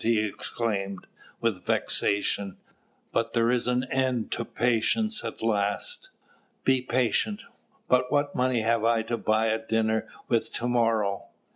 [0.03, 1.05] he exclaimed,
[1.41, 2.57] with vexation;
[3.11, 6.09] "but there is an end to patience at last.
[6.63, 7.43] Be patient!
[7.87, 11.27] but what money have I to buy a dinner with to morrow?